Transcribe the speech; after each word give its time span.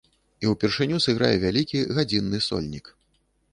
І 0.45 0.49
ўпершыню 0.53 0.97
сыграе 1.07 1.35
вялікі 1.45 1.83
гадзінны 1.99 2.43
сольнік. 2.49 2.93